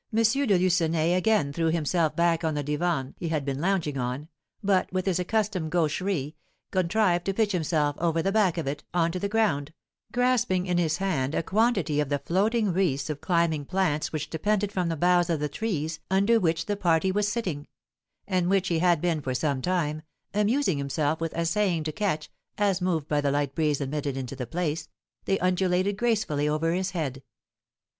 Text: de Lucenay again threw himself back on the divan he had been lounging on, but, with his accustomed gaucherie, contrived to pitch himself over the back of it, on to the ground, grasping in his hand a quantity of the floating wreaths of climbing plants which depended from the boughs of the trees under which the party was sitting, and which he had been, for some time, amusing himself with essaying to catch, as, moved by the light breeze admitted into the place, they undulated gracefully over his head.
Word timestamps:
de 0.11 0.57
Lucenay 0.57 1.13
again 1.13 1.53
threw 1.53 1.67
himself 1.67 2.15
back 2.15 2.43
on 2.43 2.55
the 2.55 2.63
divan 2.63 3.13
he 3.19 3.29
had 3.29 3.45
been 3.45 3.61
lounging 3.61 3.99
on, 3.99 4.27
but, 4.63 4.91
with 4.91 5.05
his 5.05 5.19
accustomed 5.19 5.69
gaucherie, 5.69 6.35
contrived 6.71 7.23
to 7.23 7.35
pitch 7.35 7.51
himself 7.51 7.95
over 7.99 8.19
the 8.23 8.31
back 8.31 8.57
of 8.57 8.65
it, 8.65 8.83
on 8.95 9.11
to 9.11 9.19
the 9.19 9.29
ground, 9.29 9.71
grasping 10.11 10.65
in 10.65 10.79
his 10.79 10.97
hand 10.97 11.35
a 11.35 11.43
quantity 11.43 11.99
of 11.99 12.09
the 12.09 12.17
floating 12.17 12.73
wreaths 12.73 13.11
of 13.11 13.21
climbing 13.21 13.63
plants 13.63 14.11
which 14.11 14.27
depended 14.27 14.71
from 14.71 14.89
the 14.89 14.95
boughs 14.97 15.29
of 15.29 15.39
the 15.39 15.47
trees 15.47 15.99
under 16.09 16.39
which 16.39 16.65
the 16.65 16.75
party 16.75 17.11
was 17.11 17.27
sitting, 17.27 17.67
and 18.27 18.49
which 18.49 18.69
he 18.69 18.79
had 18.79 19.01
been, 19.01 19.21
for 19.21 19.35
some 19.35 19.61
time, 19.61 20.01
amusing 20.33 20.79
himself 20.79 21.21
with 21.21 21.31
essaying 21.35 21.83
to 21.83 21.91
catch, 21.91 22.27
as, 22.57 22.81
moved 22.81 23.07
by 23.07 23.21
the 23.21 23.29
light 23.29 23.53
breeze 23.53 23.79
admitted 23.79 24.17
into 24.17 24.35
the 24.35 24.47
place, 24.47 24.89
they 25.25 25.37
undulated 25.37 25.95
gracefully 25.95 26.49
over 26.49 26.73
his 26.73 26.89
head. 26.89 27.21